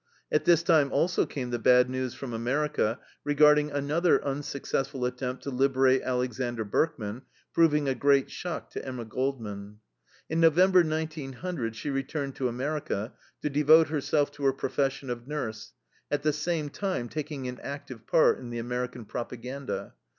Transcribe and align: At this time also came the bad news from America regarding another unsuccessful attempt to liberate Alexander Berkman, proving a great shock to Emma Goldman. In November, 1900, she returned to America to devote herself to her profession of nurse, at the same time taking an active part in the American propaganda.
At 0.31 0.45
this 0.45 0.63
time 0.63 0.91
also 0.91 1.27
came 1.27 1.51
the 1.51 1.59
bad 1.59 1.87
news 1.87 2.15
from 2.15 2.33
America 2.33 2.97
regarding 3.23 3.69
another 3.69 4.19
unsuccessful 4.25 5.05
attempt 5.05 5.43
to 5.43 5.51
liberate 5.51 6.01
Alexander 6.01 6.63
Berkman, 6.65 7.21
proving 7.53 7.87
a 7.87 7.93
great 7.93 8.31
shock 8.31 8.71
to 8.71 8.83
Emma 8.83 9.05
Goldman. 9.05 9.77
In 10.27 10.39
November, 10.39 10.79
1900, 10.81 11.75
she 11.75 11.91
returned 11.91 12.35
to 12.37 12.47
America 12.47 13.13
to 13.43 13.49
devote 13.51 13.89
herself 13.89 14.31
to 14.31 14.45
her 14.45 14.53
profession 14.53 15.11
of 15.11 15.27
nurse, 15.27 15.73
at 16.09 16.23
the 16.23 16.33
same 16.33 16.69
time 16.69 17.07
taking 17.07 17.47
an 17.47 17.59
active 17.61 18.07
part 18.07 18.39
in 18.39 18.49
the 18.49 18.57
American 18.57 19.05
propaganda. 19.05 19.93